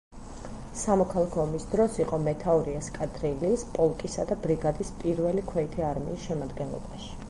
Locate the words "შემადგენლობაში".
6.31-7.17